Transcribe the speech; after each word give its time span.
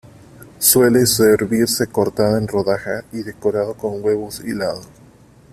Suele 0.57 1.05
servirse 1.05 1.85
cortada 1.85 2.39
en 2.39 2.47
rodajas 2.47 3.05
y 3.13 3.21
decorado 3.21 3.75
con 3.75 4.03
huevo 4.03 4.29
hilado. 4.43 4.81